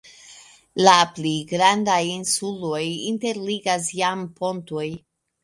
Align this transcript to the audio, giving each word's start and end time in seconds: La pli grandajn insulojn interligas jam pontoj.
La 0.85 0.95
pli 1.17 1.33
grandajn 1.51 2.09
insulojn 2.13 2.97
interligas 3.11 3.93
jam 4.01 4.27
pontoj. 4.43 4.89